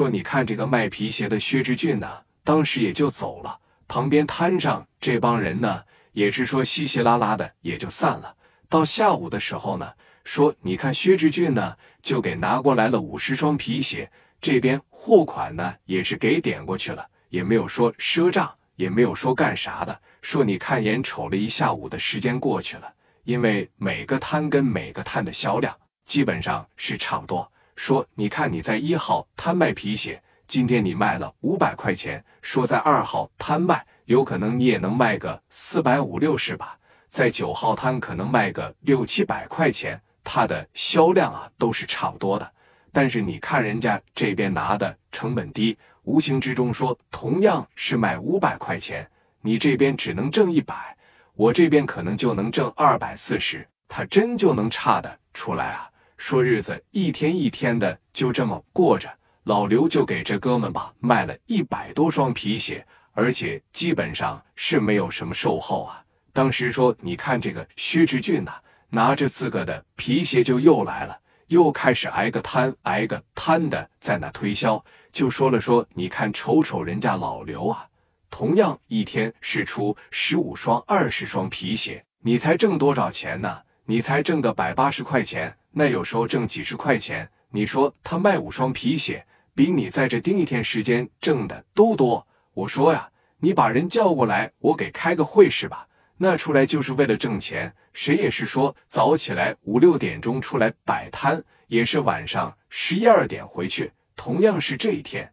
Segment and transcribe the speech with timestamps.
[0.00, 2.08] 说你看这个卖皮鞋的薛之俊呢，
[2.42, 3.58] 当时也就走了。
[3.86, 8.34] 旁边摊上这帮人呢，也是说稀稀拉拉的也就散了。
[8.66, 9.92] 到下午的时候呢，
[10.24, 14.10] 说你看薛之俊呢，就给拿过来了五十双皮鞋，
[14.40, 20.00] 这边货款呢也是给点过去了，也没有说赊账，也没有说干啥的。
[20.22, 22.90] 说你看眼瞅了一下午的时间过去了，
[23.24, 25.76] 因为每个摊跟每个摊的销量
[26.06, 27.52] 基本上是差不多。
[27.80, 32.22] 说，你看你在一号摊卖皮鞋，今天你卖了五百块钱。
[32.42, 36.78] 说在二号摊卖，有可能你也能卖个四百五六十吧。
[37.08, 42.52] 在九号摊可能卖个六七百块钱，它的销量啊都是差不多的。
[42.92, 50.94] 但是你看人家这边拿的成本低，无形之中说同样是卖五百块钱，你这边只能挣一百，
[51.32, 55.89] 我这边可能就能挣二百四十，它真就能差的出来啊。
[56.20, 59.08] 说日子一天一天的就这么过着，
[59.44, 66.04] 老刘就给这哥们吧卖了一百多双皮鞋，而且基本上是没有什么售后啊。
[66.30, 68.52] 当时说，你看这个薛之俊呐，
[68.90, 77.86] 拿着自个的皮鞋就又来了，又开始挨个摊挨个摊的在那推销，就说了说，你看瞅瞅人家老刘啊，
[78.28, 83.62] 同样一天是出十五双二十双皮鞋，你才挣多少钱呢？
[83.86, 85.56] 你才挣个百八十块钱。
[85.72, 92.26] 那有时候挣几十块钱，你说他卖五双皮鞋，比你在这盯一天时间挣的都多。
[92.54, 95.86] 我说呀，你把人叫过来，我给开个会是吧？
[96.16, 103.92] 那出来就是为了挣钱，谁也是说早起来五六点钟出来摆摊，也是晚上十一二点回去。
[104.16, 105.32] 同样是这一天，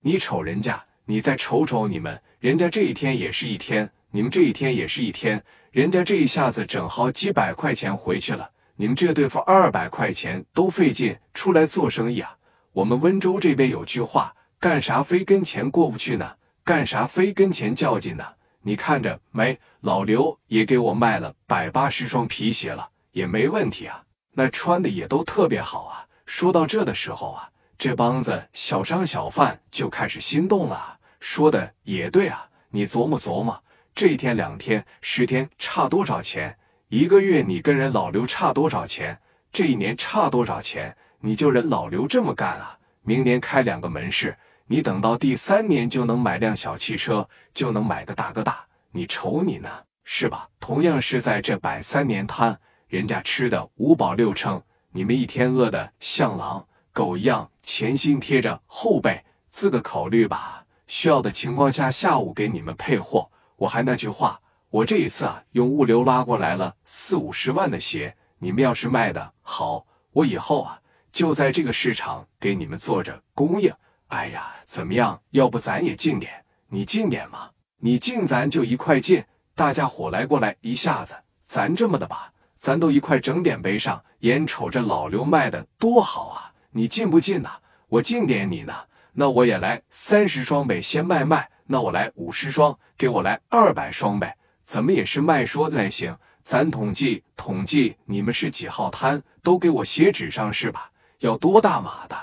[0.00, 8.50] 你瞅人家，你再瞅瞅你们，人家这一天也是一天，你们这一天也是一天，人家这一下子整好几百块钱回去了。
[8.80, 12.34] 你们这对付二百块钱都费劲出来做生意啊！
[12.72, 16.36] 我们温州这边有句话，干啥非跟钱过不去呢？
[16.64, 18.24] 干啥非跟钱较劲呢？
[18.62, 19.60] 你看着没？
[19.82, 24.02] 老刘也给我卖了百八十双皮鞋了，也没问题啊。
[24.32, 26.06] 那穿的也都特别好啊。
[26.24, 30.98] 说到这的时候啊，这帮子小商小贩就开始心动了。
[31.20, 33.62] 说的也对啊，你琢磨琢磨，
[33.94, 36.56] 这一天、两天、十天差多少钱？
[36.90, 39.16] 一个月你跟人老刘差多少钱？
[39.52, 40.96] 这一年差多少钱？
[41.20, 42.76] 你就人老刘这么干啊？
[43.02, 44.36] 明年开两个门市，
[44.66, 48.66] 你等到第三年就能买辆小汽车，就能买个大哥大。
[48.90, 49.68] 你瞅你呢，
[50.02, 50.48] 是吧？
[50.58, 52.58] 同样是在这摆三年摊，
[52.88, 59.24] 人家吃的五饱六撑，你们一天饿的像狼狗一样，前心贴着后背。
[59.48, 60.64] 自个考虑吧。
[60.88, 63.30] 需要的情况下，下午给你们配货。
[63.54, 64.40] 我还那句话。
[64.70, 73.72] 我这一次啊，用物流拉过来了四五十万的鞋，你们要是卖的好，我以后啊就在这个市场给你们做着供应。
[74.06, 75.20] 哎呀，怎么样？
[75.30, 76.44] 要不咱也进点？
[76.68, 77.50] 你进点嘛？
[77.78, 79.24] 你进咱就一块进，
[79.56, 84.00] 大家伙来过来一下子，咱这么的吧，咱都一块整点背上。
[84.20, 87.58] 眼瞅着老刘卖的多好啊，你进不进呐？
[87.88, 88.72] 我进点你呢？
[89.14, 91.50] 那我也来三十双呗，先卖卖。
[91.66, 94.36] 那我来五十双，给我来二百双呗。
[94.70, 100.92] 怎么也是卖说的类型，咱统计统计，你们是几号摊，都给我写纸上是吧？
[101.18, 102.16] 要多大码的？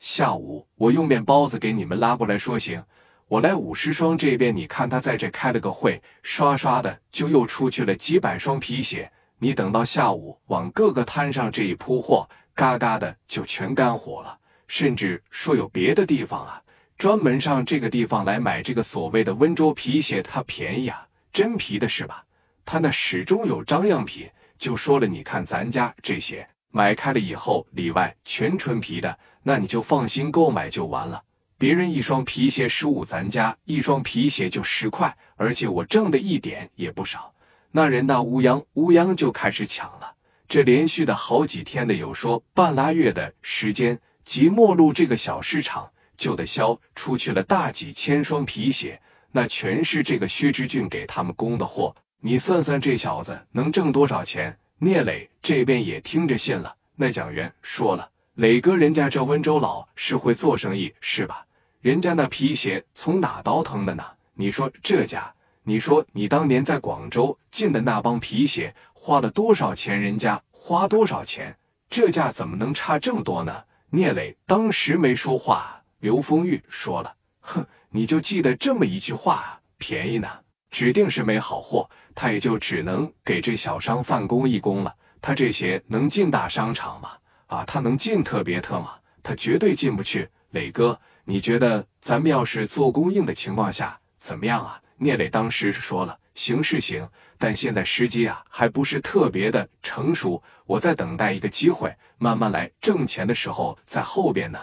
[0.00, 2.82] 下午我用面包子给你们拉过来说行，
[3.28, 9.08] 我来五十双这边，你看他在这开了个会，刷刷的就又出去了几百双皮鞋。
[9.38, 14.36] 你等到下午往各个摊上这一铺货，嘎嘎的就全干活了。
[14.66, 16.60] 甚至说有别的地方啊，
[16.98, 21.06] 专门上这个地方来买这个所谓的温州皮鞋，它便宜啊。
[21.32, 22.24] 真皮的是吧？
[22.64, 31.22] 他那始终有张样品，就说了，你看咱家这些买开了以后，里外全纯皮的，那你就放心购买就完了。
[31.58, 37.32] 别人一双皮鞋十五，咱家一双皮鞋就十块，而且我挣的一点也不少。
[37.72, 40.14] 那人那乌泱乌泱就开始抢了，
[40.48, 49.00] 这连续的好几天的，有说半拉月的时间，即末路这个小市场就得销出去了大几千双皮鞋。
[49.32, 54.56] 那全是这个薛之俊给他们供的货，你算算这小子能挣多少钱？
[54.78, 56.74] 聂磊这边也听着信了。
[56.96, 61.46] 那蒋元说了：“磊哥，人家这温州佬是会做生意是吧？
[61.80, 64.04] 人家那皮鞋从哪倒腾的呢？
[64.34, 70.00] 你说这家，你说你当年在广州进的那帮皮鞋花了多少钱？
[70.00, 71.56] 人家花多少钱？
[71.88, 80.28] 这价怎么能差这么多呢？”聂磊当时没说话，刘丰玉说了：“哼。”你就记得这么一句话：便宜呢，
[80.70, 84.94] 指定是没好货，他也就只能给这小商贩供一工了。
[85.20, 87.10] 他这些能进大商场吗？
[87.46, 88.94] 啊，他能进特别特吗？
[89.24, 90.28] 他绝对进不去。
[90.50, 94.80] 磊哥，你觉得咱们要是做供应的情况下怎么样啊？
[94.96, 97.08] 聂磊当时是说了，行是行，
[97.38, 102.70] 但现在时机啊还不是特别的成熟，我在等待一个机会，慢慢来。
[102.80, 104.60] 挣钱的时候在后边呢。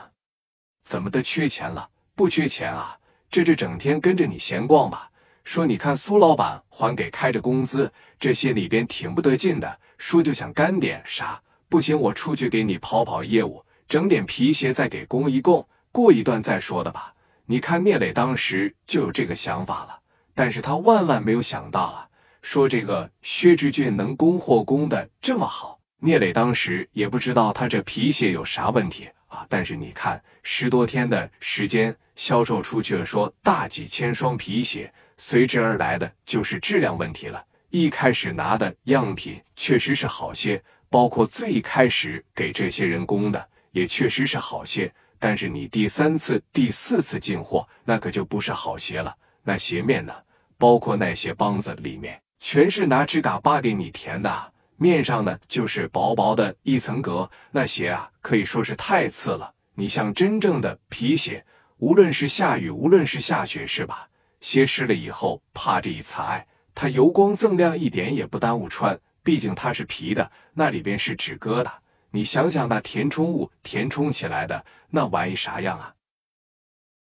[0.83, 1.89] 怎么的缺钱了？
[2.15, 2.97] 不缺钱啊，
[3.29, 5.09] 这这整天跟着你闲逛吧。
[5.44, 9.79] 说你看苏老板还给开着工资，这些里边挺不得劲的。
[9.97, 11.41] 说就想干点啥？
[11.69, 17.13] 不行，我出去给你跑跑业务，整点皮鞋再给供一供，过一段再说的吧。
[17.45, 19.97] 你看聂磊当时就有这个想法了，
[20.35, 22.07] 但是他万万没有想到啊，
[22.41, 25.79] 说这个薛之俊能供货供的这么好。
[26.00, 34.91] 聂磊当时也不知道他这皮鞋有啥问题啊，但是你看十多天的时间销售出去了，说大几千双皮鞋。
[35.18, 37.44] 随之而来的就是质量问题了。
[37.69, 44.91] 一开始拿的样品确实是好些，包括最开始给这些人工的也确实是好些。
[45.19, 49.15] 但是你第三次、第四次进货，那可就不是好鞋了。
[49.44, 50.13] 那鞋面呢，
[50.57, 57.29] 包括那些帮子里面，全是拿指甲巴给你填的，面上呢就是薄薄的一层革。
[57.51, 59.53] 那鞋啊，可以说是太次了。
[59.75, 61.45] 你像真正的皮鞋，
[61.77, 64.07] 无论是下雨，无论是下雪，是吧？
[64.39, 69.00] 鞋湿了以后，怕这一擦，它油光锃亮，一点也不耽误穿。
[69.24, 71.71] 毕竟它是皮的，那里边是纸疙瘩。
[72.12, 75.94] 你想想，那填充物填充起来的那玩意啥样啊？